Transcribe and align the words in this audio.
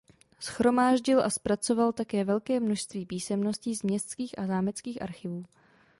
Shromáždil 0.41 1.23
a 1.23 1.29
zpracoval 1.29 1.93
také 1.93 2.23
velké 2.23 2.59
množství 2.59 3.05
písemností 3.05 3.75
z 3.75 3.83
městských 3.83 4.39
a 4.39 4.47
zámeckých 4.47 5.01
archivů. 5.01 5.45